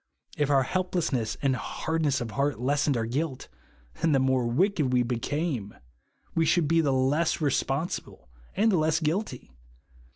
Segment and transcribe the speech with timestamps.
[0.35, 3.47] If our helplessness and hardness of heart lessened our guilt,
[4.01, 5.75] then the more wicked we became,
[6.33, 9.51] we should be the less re sponsible and the less guilty.